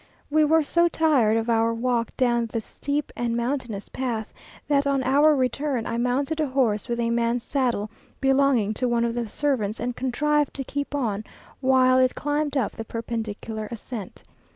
[0.31, 4.33] We were so tired of our walk down this steep and mountainous path,
[4.67, 9.05] that on our return, I mounted a horse with a man's saddle, belonging to one
[9.05, 11.23] of the servants, and contrived to keep on,
[11.59, 14.23] while it climbed up the perpendicular ascent.